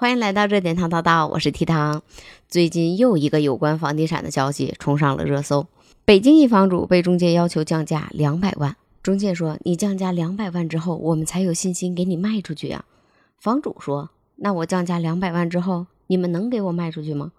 [0.00, 2.04] 欢迎来到热点糖叨叨，我是提糖。
[2.48, 5.66] 最近又一个有关房地产的消息冲上了热搜，
[6.04, 12.84] 北京一房主被中介要求降价两百万，中介说你降价两百万之后，我们才有信心给你卖出去啊。
[13.40, 17.32] 房主说，那我降价两百万之后，你们能给我卖出去吗？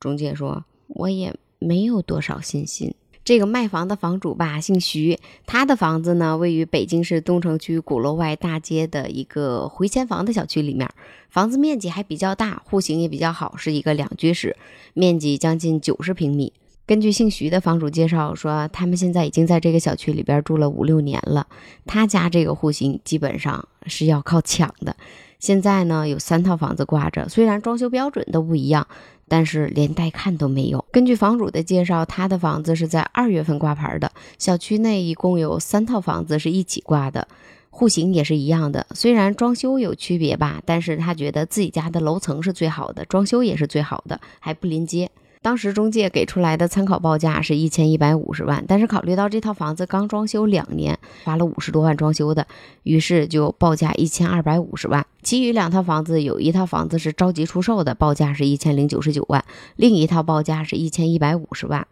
[0.00, 2.94] 中介说，我也没有多少信心。
[3.28, 10.88] 这个卖房的房主吧，姓徐，他的房子呢位于北京市东城区鼓楼外大街的一个回迁房的小区里面，
[11.28, 14.56] 房子面积还比较大，户型也比较好，是一个两居室，
[14.94, 16.54] 面积将近九十平米。
[16.86, 21.46] 根据姓徐的房主介绍说，他们现在已经在这个小区里边住了五六年了，
[21.84, 24.96] 他家这个户型基本上是要靠抢的。
[25.38, 28.86] 现在呢有三套房子挂着，虽然装修标准都不一样。
[29.30, 30.82] 但是连带看都没有。
[30.90, 34.10] 根据房主的介绍，他的房子是在二月份挂牌的。
[34.38, 37.28] 小区内一共有三套房子是一起挂的，
[37.68, 38.86] 户型也是一样的。
[38.94, 45.10] 虽然装修有区别吧，但是他觉得自己家的楼层是最好的，装修也是最好的，还不临街。
[45.42, 52.46] 当时中介给出来的参考报价是一千一百五十万，但是考虑到这套房子刚装修两年，花了五十多万装修的，
[52.82, 55.06] 于是就报价一千二百五十万。
[55.28, 59.44] 其余两套房子有一套房子是着急出售的，报价是一千零九十九万，
[59.76, 61.86] 另一套报价是一千一百五十万。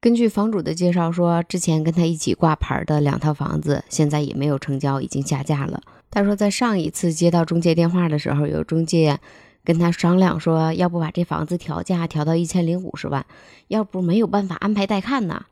[0.00, 5.80] 根据房主的介绍说，之前跟他一起挂牌的两套房子现在也没有成交，已经下架了。
[6.10, 9.20] 他说在上一次接到中介电话的时候，有中介。
[9.64, 13.24] 跟他商量说，要不把这房子调价调到一千零五十万，
[13.68, 15.44] 要不没有办法安排带看呢。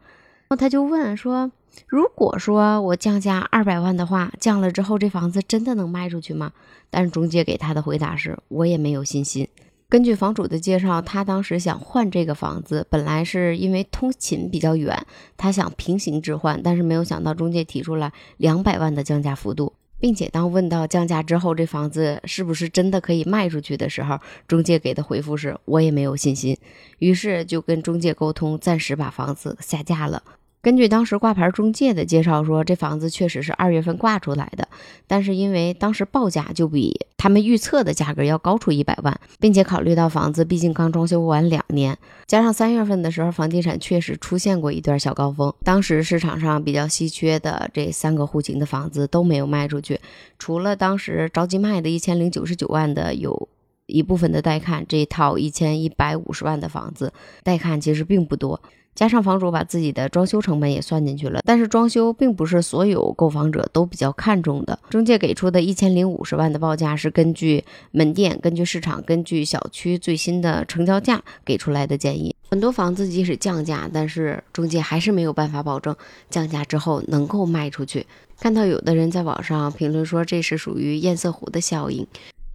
[0.51, 1.53] 然后他就问说，
[1.87, 6.51] 如果说我降价二百万的话，降了之后这房子真的能卖出去吗？
[6.91, 9.47] 但是中介给他的回答是，我也没有信心。
[9.89, 15.07] 根据房主的介绍，他当时想换这个房子，本来是因为通勤比较远，
[15.37, 19.73] 他想平行置换，但是没有想到中介提出了两百万的降价幅度。
[20.01, 26.57] 并且当问到降价之后，这房子是不是真的可以卖出去的时候，中介给的回复是：我也没有信心。
[26.99, 30.21] 于是就跟中介沟通，暂时把房子下架了。
[30.63, 34.69] 根据当时挂牌中介的介绍说，这房子确实是二月份挂出来的，
[35.07, 49.99] 但是因为当时报价就比他们预测的价格要高出一百万，并且考虑到房子毕竟刚装修完两年，加上三月份的时候房地产确实出现过一段小高峰，当时市场上比较稀缺的这三个户型的房子都没有卖出去，
[50.39, 53.49] 除了当时着急卖的一千零九十九万的有。
[53.91, 57.13] 一部分的带看，这套一千一百五十万的房子
[57.43, 58.63] 带看其实并不多，
[58.95, 64.79] 加上房主把自己的装修成本也算进去了，但是装修并不是所有购房者都比较看重的。
[64.89, 72.35] 中介给出的一千零五十万的报价是根据门店、根据市场、根据小区最新的成交价给出来的建议。
[72.51, 75.95] 很多房子即使降价，但是中介还是没有办法保证
[76.29, 78.05] 降价之后能够卖出去。
[78.41, 82.05] 看到有的人在网上评论说这是属于堰塞湖的效应。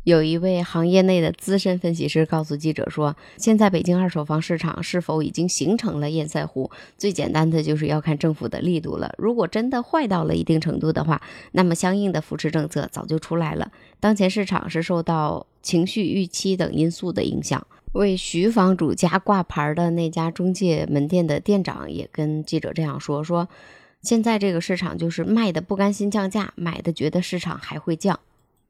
[0.05, 6.69] 有一位行业内的资深分析师告诉记者说：“现在北京二手房市场是否已经形成了堰塞湖？
[6.95, 9.11] 最简单的就是要看政府的力度了。
[9.17, 11.19] 如果真的坏到了一定程度的话，
[11.53, 13.71] 那么相应的扶持政策早就出来了。
[13.99, 23.47] 当前市场是受到情绪、预期等因素的影响。”为徐房主家挂牌的那家中介门店的店长也跟记者这样说：“说
[24.03, 28.19] 现在这个市场就是卖的不甘心降价，买的觉得市场还会降。”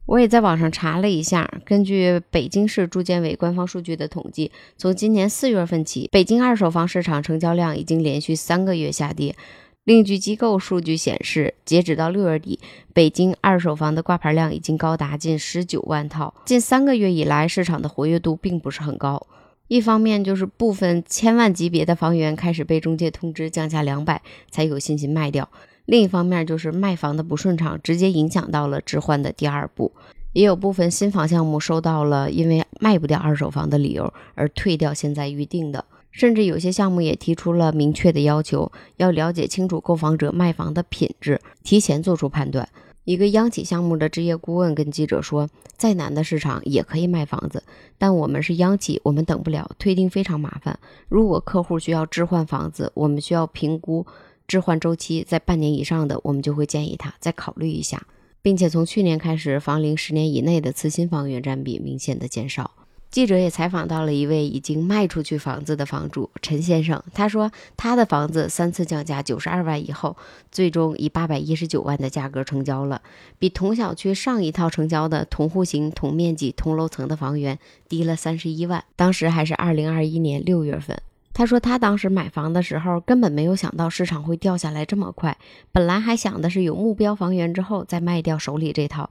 [0.06, 9.36] 我也在网上查了一下，根据北京市住建委官方数据的统计，从今年四月份起，北京二手房市场成交量已经连续三个月下跌。
[9.84, 12.60] 另据机构数据显示，截止到六月底，
[12.94, 16.34] 北京二手房的挂牌量已经高达近十九万套。
[16.46, 19.26] 近三个月以来，市场的活跃度并不是很高。
[19.68, 25.50] 一方面就是部分千万级别的房源开始被中介通知降价两百，才有信心卖掉。
[25.86, 29.92] 另一方面，就是卖房的不顺畅，直接影响到了置换的第二步。
[30.34, 42.68] 也有部分新房项目收到了因为卖不掉二手房的理由而退掉现在预定的，甚至有些项目也提出了明确的要求，要了解清楚购房者卖房的品质，提前做出判断。
[43.06, 45.48] 一个央企项目的职业顾问跟记者说
[45.78, 47.64] ：“再难的市场也可以卖房子，
[47.98, 50.78] 但我们是央企，我们等不了，退订非常麻烦。
[51.08, 54.06] 如果客户需要置换房子，我们需要评估。”
[54.48, 58.06] 置换周期在半年以上的，我们就会建议他再考虑一下，
[58.42, 62.72] 并且从去年开始，房龄十年以内的次新房源占比明显的减少。
[63.12, 70.18] 记者也采访到了一位已经卖出去房子的房主陈先生，他说他的房子三次降价九十二万以后，
[70.52, 73.02] 最终以八百一十九万的价格成交了，
[73.40, 77.58] 比同小区上一套成交的同户型、同面积、同楼层的房源
[77.88, 81.02] 低了三十一万，当时还是二零二一年六月份。
[81.36, 85.38] 他说，他当时买房的时候根本没有想到市场会掉下来这么快，
[85.74, 89.10] 本来还想的是有目标房源之后再卖掉手里这套，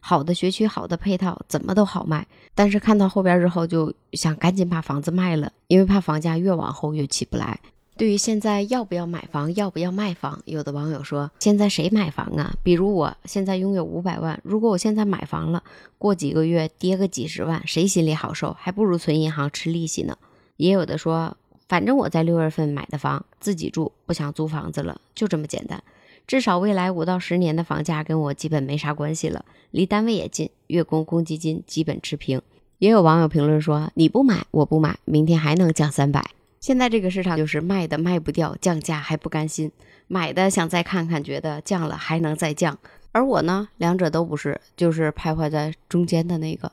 [0.00, 2.26] 好的学区、好的配套，怎么都好卖。
[2.54, 7.60] 但是看到后边之后，就想赶紧把房子卖了，因为怕房价越往后越起不来。
[7.98, 12.54] 对于现在要不要买房，要不要卖房，有的网友说：“现在谁买房啊？
[12.62, 15.62] 比如我现在拥有五百万，如果我现在买房了，
[15.98, 18.56] 过几个月跌个几十万，谁心里好受？
[18.58, 20.16] 还不如存银行吃利息呢。”
[20.56, 21.36] 也有的说
[21.68, 25.82] ：“反正我在六月份买的房，自己住，不想租房子了，就这么简单。
[26.26, 32.40] 至少未来五到十年的房价跟我基本没啥关系了，离单位也近，月供公积金基本持平。”
[32.78, 36.30] 也有网友评论说：“你不买，我不买，明天还能降三百。”
[36.60, 39.70] 现在这个市场就是卖的卖不掉，降价还不甘心；
[40.08, 42.78] 买的想再看看，觉得降了还能再降。
[43.12, 46.70] 而我呢，两者都不是，就是徘徊在中间的那个，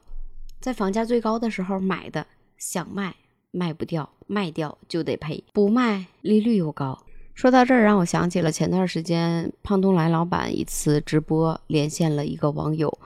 [0.60, 2.25] 在房价最高的时候买的，
[2.57, 3.16] 想卖
[3.54, 7.00] 卖不掉，卖掉就得赔，不卖利率又高。
[7.36, 12.98] 说到这儿，让我想起了前段时间胖东来老板一次直播连线了一个网友。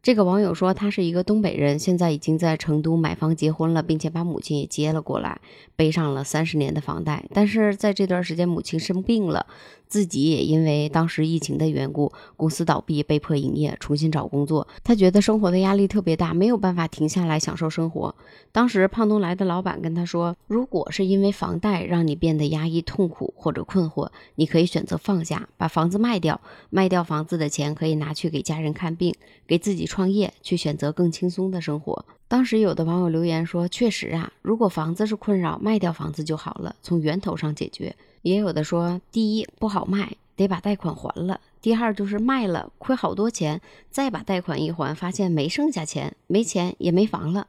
[0.00, 5.40] 这个网友说，他是一个东北人，现在已经在成都买房结婚了，并且把母亲也接了过来，
[5.74, 7.24] 背上了三十年的房贷。
[7.34, 9.46] 但是在这段时间，母亲生病了。
[9.88, 14.68] 自己也因为当时疫情的缘故，公司倒闭，被迫营业，重新找工作。
[14.84, 18.14] 他觉得生活的压力特别大，没有办法停下来享受生活。
[18.52, 26.40] 当时胖东来的老板跟他说：“如果是因为房贷让你变得压抑、痛苦或者困惑，你可以选择放下，把房子卖掉，
[26.70, 29.14] 卖掉房子的钱可以拿去给家人看病，
[29.46, 43.60] 给自己创业，去选择更轻松的生活。”当时有的网友留言说：“确实啊，如果房子是困扰，卖掉房子就好了，从源头上解决。”也有的说，第一不好卖，得把贷款还了；第二就是卖了亏好多钱，
[43.90, 47.44] 再把贷款一还，发现没剩下钱，没钱也没房了；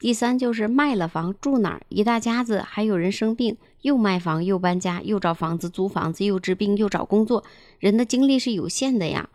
[0.00, 1.82] 第三就是卖了房住哪儿？
[1.88, 7.44] 一大家子还有人生病，又卖房又搬家，又找房子租房子，又治病又找工作，
[7.78, 9.28] 人的精力是有限的呀。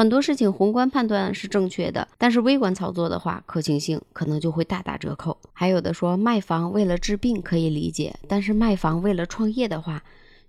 [0.00, 5.36] 很多事情宏观判断是正确的，但是微观操作的话，可行性可能就会大打折扣。
[5.52, 10.02] 还有的说卖房为了治病可以理解，但是卖房为了创业的话。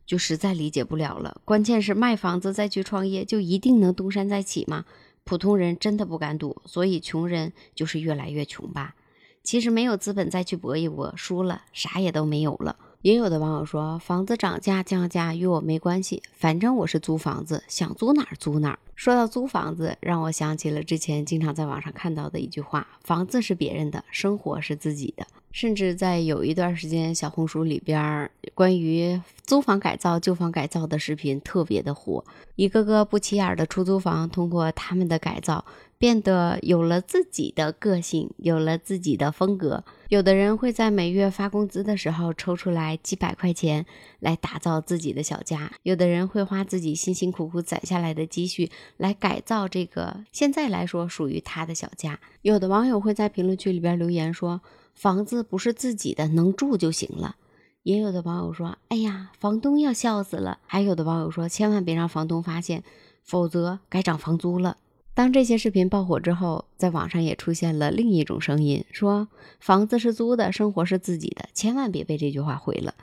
[0.05, 1.41] 就实在理解不了了。
[1.43, 4.85] 关键是卖房子再去创业，就一定能东山再起吗？
[5.25, 8.95] 普通人真的不敢赌，所以穷人就是越来越穷吧。
[9.43, 12.77] 其实没有资本再去搏一搏，输了啥也都没有了。
[13.01, 18.79] 也有的网友说，房子涨价降价与我没关系，反正我是租房子，想租哪儿租哪儿。
[18.95, 25.25] 说到租房子，让我想起了之前经常在网上看到的一句话：房子是别人的，生活是自己的。
[25.51, 32.23] 甚至在有一段时间，小红书里边关于租房改造、旧房改造的视频特别的火。
[32.55, 35.65] 一个个不起眼的出租房，通过他们的改造，
[36.01, 39.83] 变得有了自己的个性，有了自己的风格。
[40.09, 43.85] 有的人会在每月发工资的时候抽出来几百块钱
[44.19, 52.19] 来打造自己的小家；有的人会花自己辛辛苦苦攒下来的积蓄来改造这个现在来说属于他的小家。
[52.41, 54.61] 有的网友会在评论区里边留言说。
[54.93, 57.37] 房子不是自己的，能住就行了。
[57.83, 62.83] 也有的网友说：“哎呀，房东要笑死了。”还有的网友说：“千万别让房东发现，
[63.23, 64.77] 否则该涨房租了。”
[65.13, 69.27] 当这些视频爆火之后，在网上也出现了另一种声音，说
[69.59, 72.95] ：“房子是租的，生活是自己的，千万别被这句话毁了。”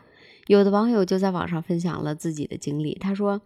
[0.49, 3.41] 有的网友就在网上分享了自己的经历，他说。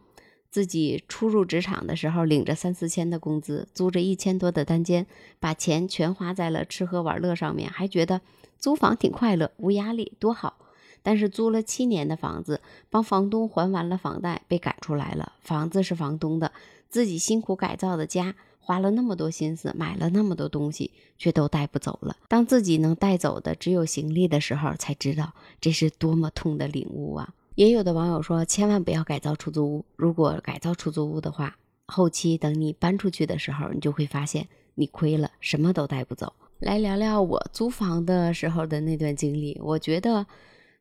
[0.50, 5.06] 自己初入职场的时候，领着三四千的工资，租着一千多的单间，
[5.41, 8.20] 把钱全花在了吃喝玩乐上面，还觉得
[8.59, 10.59] 租房挺快乐，无压力，多好。
[11.02, 15.33] 但是租了七年的房子，帮房东还完了房贷，被赶出来了。
[15.40, 16.52] 房子是房东的，
[16.90, 22.16] 自己辛苦改造的家，花了那么多心思，买了那么多东西，却都带不走了。
[22.28, 27.35] 当自己能带走的只有行李的时候，才知道这是多么痛的领悟啊！
[27.57, 29.85] 也有的网友说，千万不要改造出租屋。
[29.97, 36.33] 如果改造出租屋的话，后期等你搬出去的时候，你就会发现你亏了，什么都带不走。
[36.61, 39.61] 来聊聊我租房的时候的那段经历。
[39.61, 40.25] 我觉得，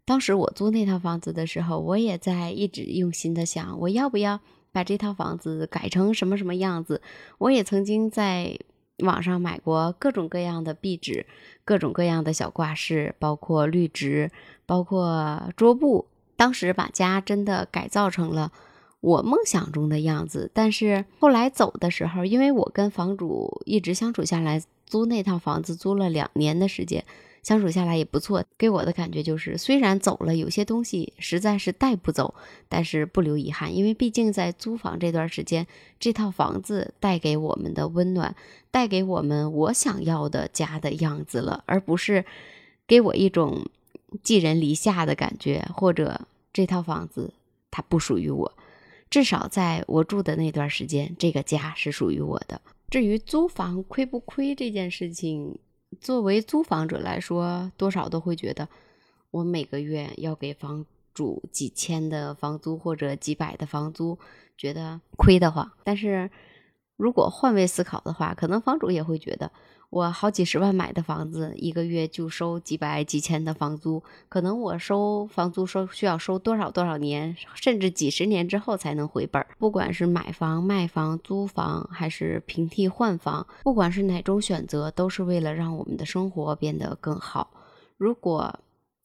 [0.05, 4.39] 当时我租那套房子的时候，我也在一直用心的想，我要不要
[4.71, 7.01] 把这套房子改成什么什么样子。
[7.37, 8.57] 我也曾经在
[8.99, 11.25] 网上买过各种各样的壁纸，
[11.65, 14.31] 各种各样的小挂饰，包括绿植，
[14.65, 16.07] 包括桌布。
[16.37, 18.51] 当时把家真的改造成了
[18.99, 27.05] 我梦想中的样子，但是后来走的时候，因为我跟房主一直相处下来，租那套房子租了两年的时间，
[27.43, 28.43] 相处下来也不错。
[28.57, 32.33] 给我的感觉就是，虽然走了，有些东西实在是带不走，
[32.67, 35.65] 但是不留遗憾，因为毕竟在租房这段时间，
[36.00, 38.36] 这套房子带给我们的温暖，
[38.71, 42.25] 带给我们我想要的家的样子了，而不是
[42.88, 43.65] 给我一种
[44.24, 46.21] 寄人篱下的感觉，或者。
[46.53, 47.33] 这套房子
[47.71, 48.53] 它不属于我，
[49.10, 52.60] 至少在我住的那段时间，这个家是属于我的。
[52.89, 55.57] 至于租房亏不亏这件事情，
[56.00, 58.69] 作为租房者来说，多少都会觉得，
[59.31, 64.17] 我每个月要给房主几千的房租或者几百的房租，
[64.57, 65.71] 觉得亏得慌。
[65.83, 66.31] 但是
[66.95, 69.51] 如果换位思考的话，可能房主也会觉得。
[69.91, 79.50] 我好几十万买的房子，一个月就收几百几千的房租，可能我收房租收需要收多少多少年，甚至几十年之后才能回本儿。
[79.60, 87.51] 不管是买房、卖房、租房，还是平替换房，不管是哪种选择，都是为了让我们的生活变得更好。
[87.98, 88.62] 如果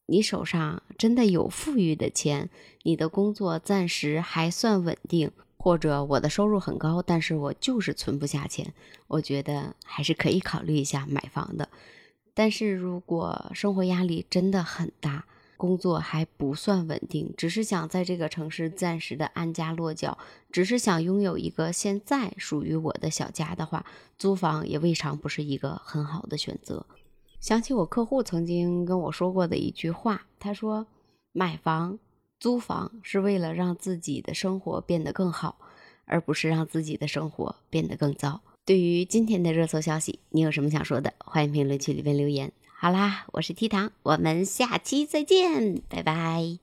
[0.07, 2.49] 你手上真的有富裕的钱，
[2.85, 5.33] 你的工作暂时还算稳定。
[5.67, 8.73] 或者我的收入很高，但是我就是存不下钱，
[9.09, 11.69] 我觉得还是可以考虑一下买房的。
[12.35, 15.25] 但是如果生活压力真的很大，
[15.57, 20.17] 工作还不算稳定，只是想在这个城市暂时的安家落脚，
[20.53, 23.85] 只是想拥有一个现在属于我的小家的话，
[24.17, 26.87] 租房也未尝不是一个很好的选择。
[27.41, 30.87] 想起我客户曾经跟我说过的一句话，他说
[31.35, 31.99] ：“买房。”
[32.39, 35.59] 租房是为了让自己的生活变得更好，
[36.05, 38.41] 而不是让自己的生活变得更糟。
[38.65, 41.15] 对于今天的热搜消息，你有什么想说的？
[41.19, 42.53] 欢迎评论区里面留言。
[42.79, 46.59] 好啦，我是 T 糖，我们下期再见，拜拜。